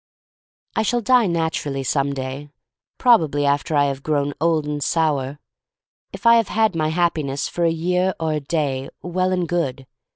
[0.75, 2.49] I shall die naturally some day—
[2.97, 5.37] prob ably after I have grown old and sour.
[6.11, 9.85] If I have had my Happiness for a year or a day, well and good.